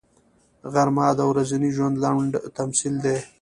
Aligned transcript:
غرمه 0.73 1.07
د 1.17 1.21
ورځني 1.31 1.69
ژوند 1.75 1.95
لنډ 2.03 2.31
تمثیل 2.57 2.95
دی 3.05 3.17